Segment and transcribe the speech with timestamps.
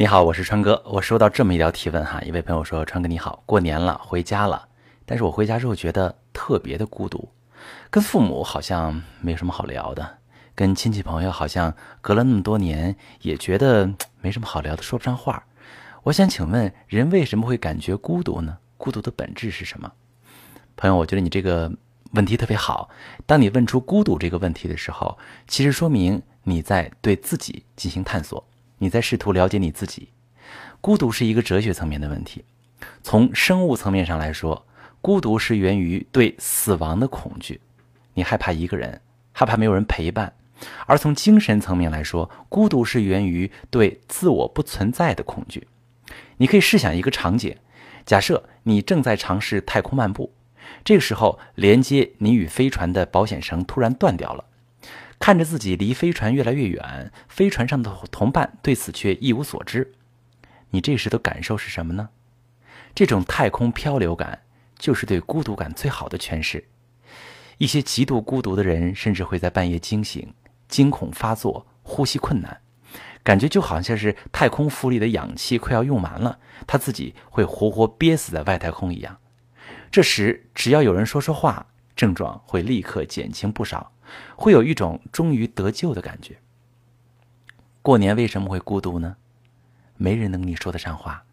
[0.00, 0.82] 你好，我是川哥。
[0.86, 4.66] 我收到这么一条提问哈，一位朋友说：“川哥你好，过年了，回家了，
[5.04, 7.28] 但是我回家之后觉得特别的孤独，
[7.90, 10.16] 跟父母好像没什么好聊的，
[10.54, 13.90] 跟亲戚朋友好像隔了那么多年也觉得
[14.22, 15.44] 没什么好聊的，说不上话。
[16.04, 18.56] 我想请问，人为什么会感觉孤独呢？
[18.78, 19.92] 孤独的本质是什么？”
[20.78, 21.70] 朋友，我觉得你这个
[22.12, 22.88] 问题特别好。
[23.26, 28.42] 当你问出孤独这个问题的时候，其实说明你在对自己进行探索。
[28.82, 30.08] 你在试图了解你自己，
[30.80, 32.42] 孤独是一个哲学层面的问题。
[33.02, 34.66] 从生物层面上来说，
[35.02, 37.60] 孤独是源于对死亡的恐惧，
[38.14, 39.02] 你害怕一个人，
[39.32, 40.32] 害怕没有人陪伴；
[40.86, 45.68] 而从精神层面来说，孤独是源于对自我不存在的恐惧。
[46.38, 47.54] 你可以试想一个场景：
[48.06, 50.32] 假设你正在尝试太空漫步，
[50.82, 54.42] 这个时候连接你与飞船的保险绳突然断掉了。
[55.20, 59.92] 看着自己离飞船越来越远，飞船上的同伴对此却一无所知，
[60.70, 62.08] 你这时的感受是什么呢？
[62.94, 64.40] 这种太空漂流感
[64.78, 66.64] 就是对孤独感最好的诠释。
[67.58, 70.32] 一些极度孤独的人甚至会在半夜惊醒，
[70.66, 72.62] 惊恐发作，呼吸困难，
[73.22, 79.18] 感觉就好像是太空服里的氧气快要用完了，他自己会活活憋死在外太空一样。
[79.90, 81.66] 这时，只要有人说说话，
[82.00, 83.92] 症状会立刻减轻不少。
[84.34, 86.38] 会有一种终于得救的感觉。
[87.82, 89.16] 过年为什么会孤独呢？
[89.98, 91.24] 没人能跟你说得上话，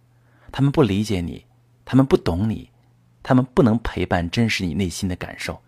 [0.52, 1.46] 他们不理解你，
[1.86, 2.70] 他们不懂你，
[3.24, 5.62] 他们不能陪伴真实你内心的感受。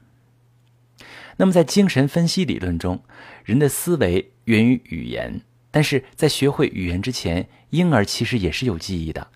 [1.38, 3.02] 那么，在精神分析理论中，
[3.46, 5.42] 人的思维源于语言，
[5.72, 9.32] 但是在学会语言之前，婴儿其实也是有记忆的。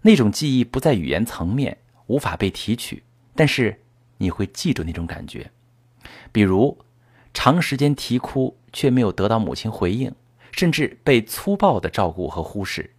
[0.00, 3.04] 那种记忆不在语言层面，无法被提取，
[3.36, 3.81] 但是
[4.22, 5.50] 你会记住那种感觉，
[6.32, 6.78] 比如。
[7.34, 10.14] 长时间啼哭却没有得到母亲回应，
[10.52, 12.90] 甚至被粗暴的照顾和忽视，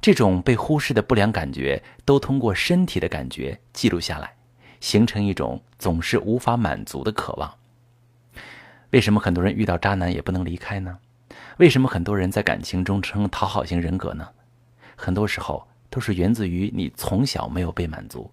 [0.00, 4.34] 这种被忽视的不良感觉都通过身体的感觉记录下来，
[4.80, 7.54] 形成一种总是无法满足的渴望。
[8.92, 10.98] 为什么很多人遇到渣男也不能离开呢？
[11.58, 14.26] 为什么很多人在感情中成讨好型人格呢？
[14.96, 18.32] 很多时候都是源自于你从小没有被满足。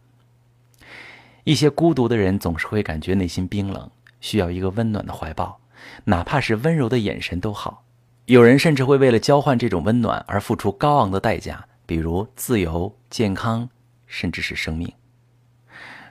[1.48, 3.90] 一些孤独的人总是会感觉内心冰冷。
[4.20, 5.58] 需要一个温暖的怀抱，
[6.04, 7.86] 哪怕是温柔的眼神都好。
[8.26, 13.70] 有人甚至会为了交换这种温暖而付出高昂的代价，比如自由、健康，
[14.08, 14.92] 甚至是生命。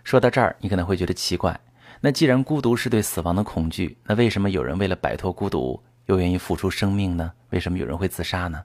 [0.04, 1.60] 说到这儿，你可能会觉得奇怪：
[2.00, 7.30] 那既然孤独是对死亡的恐惧，那为什么有人为了摆脱孤独又愿意付出生命呢？
[7.50, 8.62] 为什么有人会自杀呢？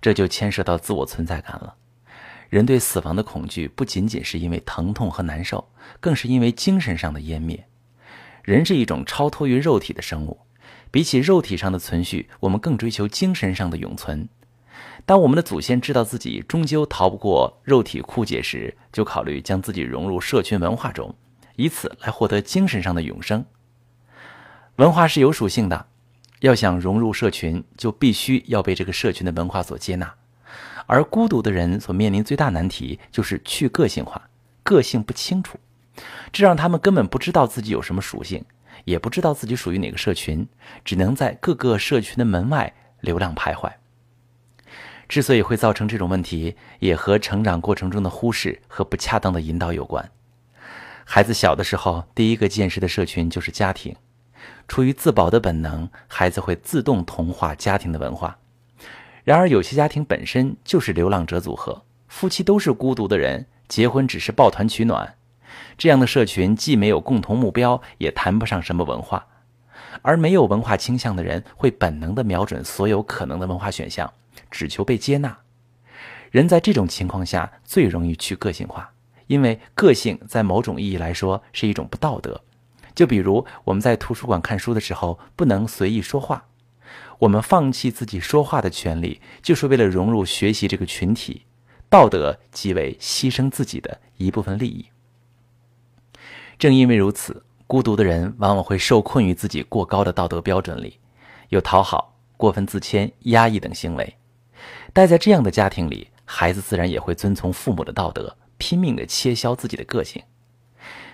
[0.00, 1.72] 这就牵涉到自我存在感了。
[2.52, 5.66] 人对死亡的恐惧不仅仅是因为疼痛和难受，
[6.00, 7.66] 更是因为精神上的湮灭。
[8.42, 10.38] 人是一种超脱于肉体的生物，
[10.90, 14.28] 比起肉体上的存续，我们更追求精神上的永存。
[15.06, 21.14] 当我们的祖先知道自己终究逃不过肉体枯竭时，就考虑将自己融入社群文化中，
[21.56, 23.42] 以此来获得精神上的永生。
[24.76, 25.86] 文化是有属性的，
[26.40, 30.14] 要想融入社群，就必须要被这个社群的文化所接纳。
[30.86, 34.28] 而孤独的人所面临最大难题就是去个性化，
[34.62, 35.58] 个性不清楚。
[36.32, 38.44] 这让他们根本不知道自己有什么属性，
[38.84, 40.46] 也不知道自己属于哪个社群，
[40.84, 43.70] 只能在各个社群的门外流浪徘徊。
[45.08, 50.10] 之所以会造成这种问题，也和成长过程中的忽视和不恰当的引导有关。
[51.04, 53.94] 孩子小的时候，第一个见识的社群就是家庭，
[54.66, 58.38] 出于自保的本能，孩子会自动同化家庭的文化。
[59.24, 65.14] 然而，有些家庭本身就是流浪者组合，夫妻都是孤独的人，结婚只是抱团取暖。
[65.78, 69.26] 这样的社群既没有共同目标，也谈不上什么文化，
[70.02, 74.12] 而没有文化倾向的人会本能地瞄准所有可能的文化选项，
[74.50, 75.38] 只求被接纳。
[76.30, 78.90] 人在这种情况下最容易去个性化，
[79.28, 82.40] 因为个性在某种意义来说是一种不道德。
[82.94, 86.44] 就比如我们在图书馆看书的时候不能随意说话，
[87.22, 91.42] 我们放弃自己说话的权利，就是为了融入学习这个群体。
[91.88, 94.86] 道德即为牺牲自己的一部分利益。
[96.58, 100.98] 正因为如此，孤独的人往往会受困于自己过高的道德标准里，
[101.50, 104.16] 有讨好、过分自谦、压抑等行为。
[104.92, 110.20] 待在这样的家庭里，孩子自然也会遵从父母的道德，拼命地切削自己的个性。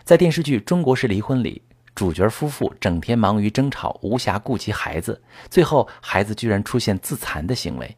[0.04, 1.60] 在电视剧《中国式离婚》里，
[1.98, 7.96] 主角夫妇整天忙于争吵，无暇顾及孩子，最后孩子居然出现自残的行为。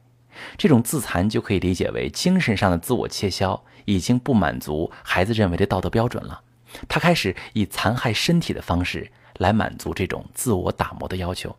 [0.56, 6.40] 这种自残就可以理解为精神上的自我切削，已经不满足孩子认为的道德标准了。
[6.88, 11.54] 他开始以残害身体的方式来满足这种自我打磨的要求。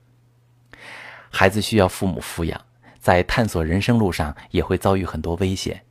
[1.30, 2.60] 孩子需要父母抚养，
[3.00, 5.84] 在探索人生路上也会遭遇很多危险，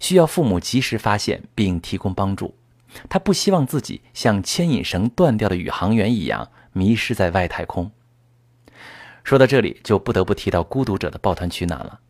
[0.00, 2.52] 需要父母及时发现并提供帮助。
[3.08, 7.90] 他不希望自己像牵引绳断掉的宇航员一样迷失在外太空。
[9.22, 12.00] 说到这里，就不得不提到孤独者的抱团取暖了。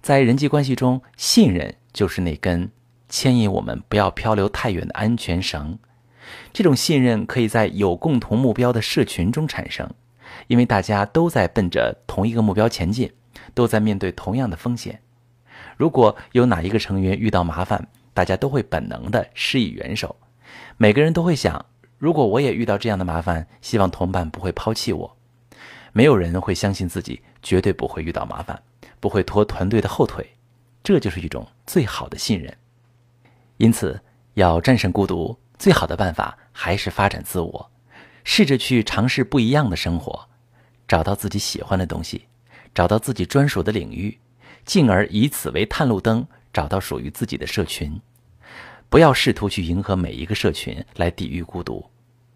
[0.00, 2.70] 在人际关系中，信任就是那根
[3.08, 5.78] 牵引我们不要漂流太远的安全绳。
[6.52, 9.90] 这种信任可以在有共同目标的社群中产生，
[10.46, 13.12] 因为大家都在奔着同一个目标前进，
[13.52, 15.00] 都在面对同样的风险。
[15.76, 20.16] 如果有哪一个成员遇到麻烦，大家都会本能的施以援手。
[20.78, 21.66] 每个人都会想，
[21.98, 25.16] 如果我也遇到这样的麻烦，希望同伴不会抛弃我。
[25.92, 28.62] 没有人会相信自己绝对不会遇到麻烦，
[28.98, 30.34] 不会拖团队的后腿，
[30.82, 32.56] 这就是一种最好的信任。
[33.58, 34.00] 因此，
[34.34, 37.70] 要战胜孤独，最好的办法还是发展自我，
[38.24, 40.28] 试着去尝试不一样的生活，
[40.88, 42.26] 找到自己喜欢的东西，
[42.74, 44.18] 找到自己专属的领域，
[44.64, 48.00] 进而以此为探路灯，找到属于自己的社群。
[48.88, 51.84] 不要试图去迎合每一个社群来抵御孤独，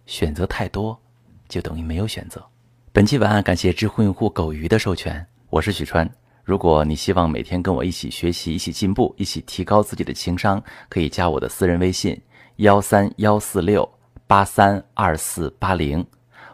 [0.06, 1.00] 选择太多，
[1.48, 2.44] 就等于没有选择。
[2.92, 6.10] 本期文案感谢知乎用户狗鱼的授权，我是许川。
[6.42, 12.20] 如果你希望每天跟我一起学习、一起进步、一起提高自己的情商，可以加我的私人微信：
[12.56, 13.88] 幺三幺四六
[14.26, 16.04] 八三二四八零，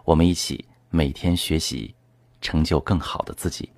[0.04, 1.94] 我们一起每天学习，
[2.42, 3.70] 成就更好的自己。